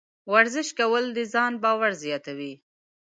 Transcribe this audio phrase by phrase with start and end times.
[0.33, 2.53] ورزش کول د ځان باور زیاتوي.